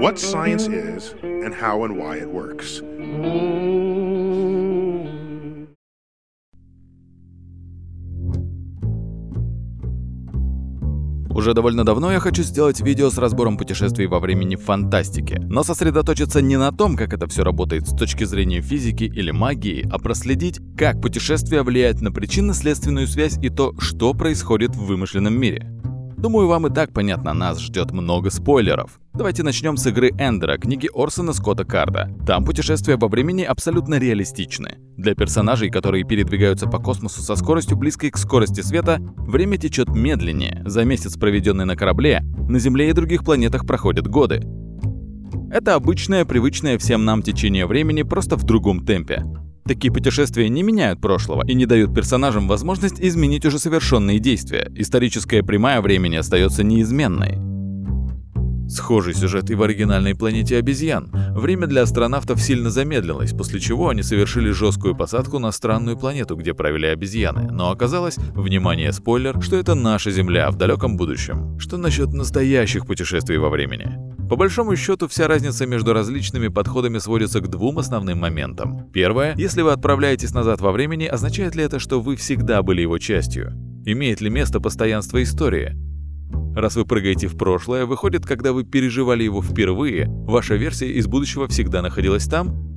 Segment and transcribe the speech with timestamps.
[0.00, 2.82] what science is and how and why it works.
[11.34, 15.64] Уже довольно давно я хочу сделать видео с разбором путешествий во времени в фантастике, но
[15.64, 19.98] сосредоточиться не на том, как это все работает с точки зрения физики или магии, а
[19.98, 25.66] проследить, как путешествия влияют на причинно-следственную связь и то, что происходит в вымышленном мире.
[26.16, 29.01] Думаю, вам и так понятно, нас ждет много спойлеров.
[29.14, 32.10] Давайте начнем с игры Эндера, книги Орсона Скотта Карда.
[32.26, 34.78] Там путешествия во времени абсолютно реалистичны.
[34.96, 40.62] Для персонажей, которые передвигаются по космосу со скоростью близкой к скорости света, время течет медленнее.
[40.64, 44.46] За месяц, проведенный на корабле, на Земле и других планетах проходят годы.
[45.50, 49.24] Это обычное, привычное всем нам течение времени, просто в другом темпе.
[49.66, 54.72] Такие путешествия не меняют прошлого и не дают персонажам возможность изменить уже совершенные действия.
[54.74, 57.51] Историческая прямая времени остается неизменной.
[58.72, 61.10] Схожий сюжет и в оригинальной планете обезьян.
[61.36, 66.54] Время для астронавтов сильно замедлилось, после чего они совершили жесткую посадку на странную планету, где
[66.54, 67.52] правили обезьяны.
[67.52, 71.58] Но оказалось, внимание, спойлер, что это наша Земля в далеком будущем.
[71.58, 73.90] Что насчет настоящих путешествий во времени?
[74.30, 78.90] По большому счету, вся разница между различными подходами сводится к двум основным моментам.
[78.90, 82.96] Первое, если вы отправляетесь назад во времени, означает ли это, что вы всегда были его
[82.96, 83.52] частью?
[83.84, 85.91] Имеет ли место постоянство истории?
[86.54, 91.48] Раз вы прыгаете в прошлое, выходит, когда вы переживали его впервые, ваша версия из будущего
[91.48, 92.72] всегда находилась там?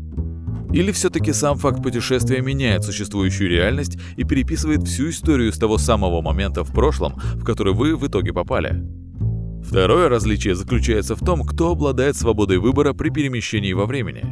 [0.72, 6.22] Или все-таки сам факт путешествия меняет существующую реальность и переписывает всю историю с того самого
[6.22, 8.82] момента в прошлом, в который вы в итоге попали?
[9.64, 14.24] Второе различие заключается в том, кто обладает свободой выбора при перемещении во времени.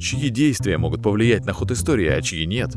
[0.00, 2.76] Чьи действия могут повлиять на ход истории, а чьи нет.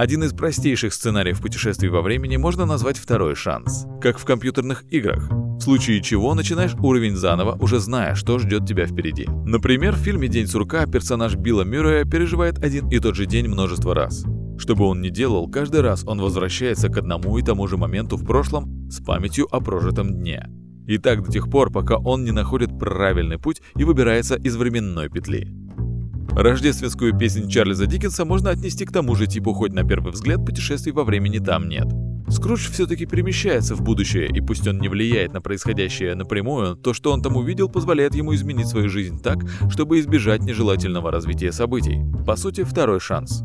[0.00, 5.28] Один из простейших сценариев путешествий во времени можно назвать второй шанс, как в компьютерных играх,
[5.30, 9.26] в случае чего начинаешь уровень заново, уже зная, что ждет тебя впереди.
[9.44, 13.94] Например, в фильме «День сурка» персонаж Билла Мюррея переживает один и тот же день множество
[13.94, 14.24] раз.
[14.56, 18.16] Что бы он ни делал, каждый раз он возвращается к одному и тому же моменту
[18.16, 20.46] в прошлом с памятью о прожитом дне.
[20.86, 25.10] И так до тех пор, пока он не находит правильный путь и выбирается из временной
[25.10, 25.59] петли.
[26.32, 30.92] Рождественскую песнь Чарльза Диккенса можно отнести к тому же типу, хоть на первый взгляд путешествий
[30.92, 31.86] во времени там нет.
[32.28, 37.12] Скрудж все-таки перемещается в будущее, и пусть он не влияет на происходящее напрямую, то, что
[37.12, 42.00] он там увидел, позволяет ему изменить свою жизнь так, чтобы избежать нежелательного развития событий.
[42.24, 43.42] По сути, второй шанс.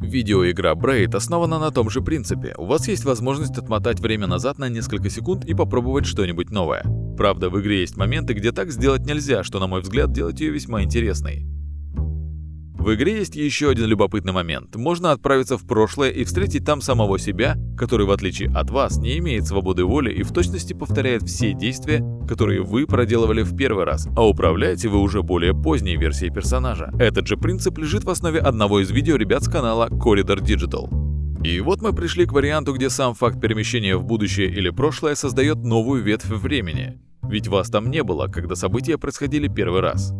[0.00, 2.54] Видеоигра Braid основана на том же принципе.
[2.56, 6.82] У вас есть возможность отмотать время назад на несколько секунд и попробовать что-нибудь новое.
[7.18, 10.50] Правда, в игре есть моменты, где так сделать нельзя, что, на мой взгляд, делает ее
[10.50, 11.46] весьма интересной.
[12.80, 14.74] В игре есть еще один любопытный момент.
[14.74, 19.18] Можно отправиться в прошлое и встретить там самого себя, который, в отличие от вас, не
[19.18, 24.08] имеет свободы воли и в точности повторяет все действия, которые вы проделывали в первый раз,
[24.16, 26.90] а управляете вы уже более поздней версией персонажа.
[26.98, 30.88] Этот же принцип лежит в основе одного из видео ребят с канала Corridor Digital.
[31.44, 35.58] И вот мы пришли к варианту, где сам факт перемещения в будущее или прошлое создает
[35.58, 36.98] новую ветвь времени.
[37.24, 40.14] Ведь вас там не было, когда события происходили первый раз.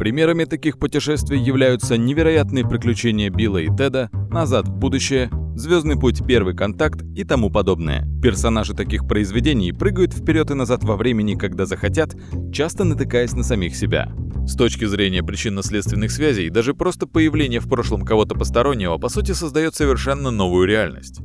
[0.00, 6.24] Примерами таких путешествий являются невероятные приключения Билла и Теда, «Назад в будущее», «Звездный путь.
[6.26, 8.08] Первый контакт» и тому подобное.
[8.22, 12.16] Персонажи таких произведений прыгают вперед и назад во времени, когда захотят,
[12.50, 14.10] часто натыкаясь на самих себя.
[14.46, 19.74] С точки зрения причинно-следственных связей, даже просто появление в прошлом кого-то постороннего по сути создает
[19.74, 21.20] совершенно новую реальность.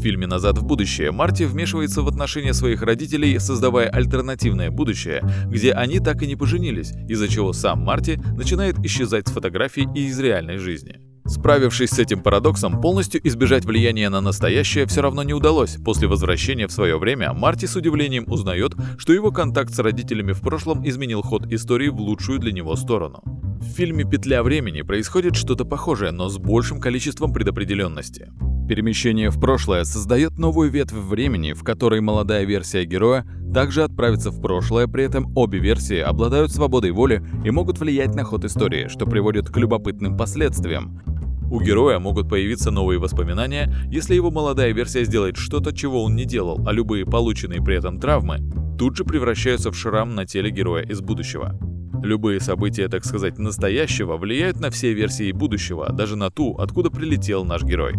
[0.00, 5.72] В фильме «Назад в будущее» Марти вмешивается в отношения своих родителей, создавая альтернативное будущее, где
[5.72, 10.18] они так и не поженились, из-за чего сам Марти начинает исчезать с фотографий и из
[10.18, 11.00] реальной жизни.
[11.26, 15.76] Справившись с этим парадоксом, полностью избежать влияния на настоящее все равно не удалось.
[15.84, 20.40] После возвращения в свое время Марти с удивлением узнает, что его контакт с родителями в
[20.40, 23.22] прошлом изменил ход истории в лучшую для него сторону.
[23.60, 28.30] В фильме «Петля времени» происходит что-то похожее, но с большим количеством предопределенности.
[28.70, 34.40] Перемещение в прошлое создает новую ветвь времени, в которой молодая версия героя также отправится в
[34.40, 39.06] прошлое, при этом обе версии обладают свободой воли и могут влиять на ход истории, что
[39.06, 41.02] приводит к любопытным последствиям.
[41.50, 46.24] У героя могут появиться новые воспоминания, если его молодая версия сделает что-то, чего он не
[46.24, 48.38] делал, а любые полученные при этом травмы
[48.78, 51.58] тут же превращаются в шрам на теле героя из будущего.
[52.04, 57.44] Любые события, так сказать, настоящего влияют на все версии будущего, даже на ту, откуда прилетел
[57.44, 57.94] наш герой.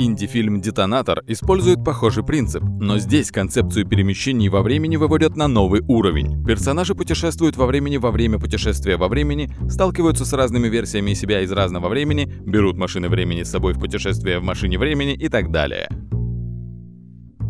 [0.00, 6.42] Инди-фильм «Детонатор» использует похожий принцип, но здесь концепцию перемещений во времени выводят на новый уровень.
[6.42, 11.52] Персонажи путешествуют во времени во время путешествия во времени, сталкиваются с разными версиями себя из
[11.52, 15.90] разного времени, берут машины времени с собой в путешествие в машине времени и так далее.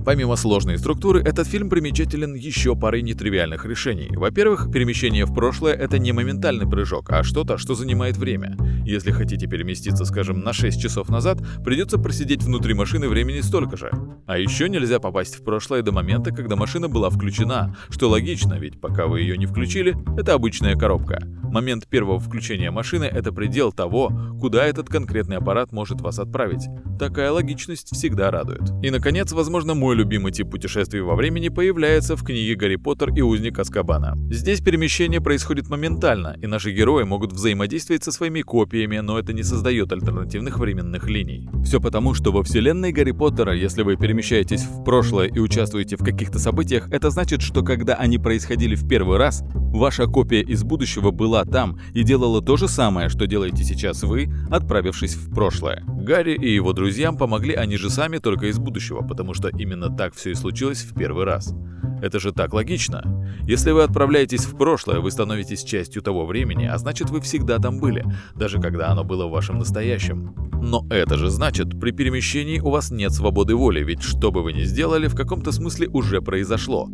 [0.05, 4.08] Помимо сложной структуры, этот фильм примечателен еще парой нетривиальных решений.
[4.11, 8.56] Во-первых, перемещение в прошлое— это не моментальный прыжок, а что-то, что занимает время.
[8.85, 13.91] Если хотите переместиться, скажем, на 6 часов назад, придется просидеть внутри машины времени столько же.
[14.26, 18.81] А еще нельзя попасть в прошлое до момента, когда машина была включена, что логично, ведь
[18.81, 21.20] пока вы ее не включили, это обычная коробка.
[21.50, 26.69] Момент первого включения машины— это предел того, куда этот конкретный аппарат может вас отправить.
[26.96, 28.62] Такая логичность всегда радует.
[28.85, 33.22] И, наконец, возможно, мой любимый тип путешествий во времени появляется в книге «Гарри Поттер и
[33.22, 34.16] узник Аскабана».
[34.31, 39.42] Здесь перемещение происходит моментально, и наши герои могут взаимодействовать со своими копиями, но это не
[39.42, 41.50] создает альтернативных временных линий.
[41.64, 46.04] Все потому, что во вселенной Гарри Поттера, если вы перемещаетесь в прошлое и участвуете в
[46.04, 51.10] каких-то событиях, это значит, что когда они происходили в первый раз, ваша копия из будущего
[51.10, 55.82] была там и делала то же самое, что делаете сейчас вы, отправившись в прошлое.
[56.00, 60.14] Гарри и его друзьям помогли они же сами только из будущего, потому что именно так
[60.14, 61.55] все и случилось в первый раз.
[62.02, 63.05] Это же так логично.
[63.43, 67.79] Если вы отправляетесь в прошлое, вы становитесь частью того времени, а значит вы всегда там
[67.81, 68.05] были,
[68.35, 70.35] даже когда оно было в вашем настоящем.
[70.62, 74.55] Но это же значит, при перемещении у вас нет свободы воли, ведь что бы вы
[74.55, 76.88] ни сделали, в каком-то смысле уже произошло.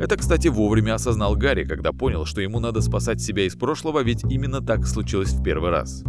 [0.00, 4.24] Это, кстати, вовремя осознал Гарри, когда понял, что ему надо спасать себя из прошлого, ведь
[4.24, 6.02] именно так случилось в первый раз.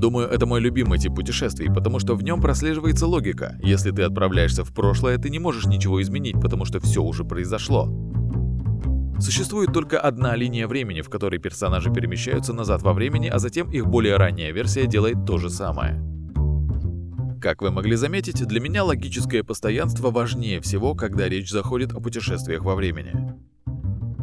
[0.00, 3.58] Думаю, это мой любимый тип путешествий, потому что в нем прослеживается логика.
[3.62, 7.86] Если ты отправляешься в прошлое, ты не можешь ничего изменить, потому что все уже произошло.
[9.18, 13.88] Существует только одна линия времени, в которой персонажи перемещаются назад во времени, а затем их
[13.88, 16.02] более ранняя версия делает то же самое.
[17.38, 22.64] Как вы могли заметить, для меня логическое постоянство важнее всего, когда речь заходит о путешествиях
[22.64, 23.12] во времени.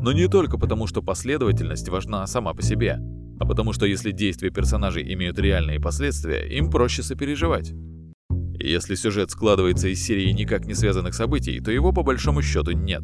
[0.02, 3.00] Но не только потому, что последовательность важна сама по себе–
[3.40, 7.74] а потому что если действия персонажей имеют реальные последствия, им проще сопереживать.
[8.60, 13.04] Если сюжет складывается из серии никак не связанных событий, то его по большому счету нет.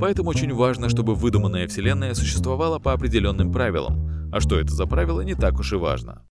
[0.00, 5.20] Поэтому очень важно, чтобы выдуманная вселенная существовала по определенным правилам, а что это за правила,
[5.20, 6.24] не так уж и важно.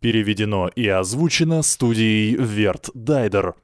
[0.00, 3.54] Переведено и озвучено студией Верт Дайдер.